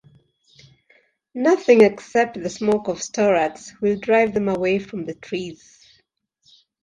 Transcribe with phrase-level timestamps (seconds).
[1.35, 6.01] Nothing except the smoke of "storax" will drive them away from the trees.